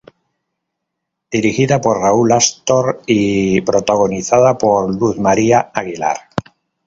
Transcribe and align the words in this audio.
Dirigida 1.29 1.79
por 1.79 1.99
Raúl 1.99 2.31
Astor 2.31 3.03
y 3.05 3.61
protagonizada 3.61 4.57
por 4.57 4.89
Luz 4.99 5.19
María 5.19 5.69
Aguilar. 5.75 6.17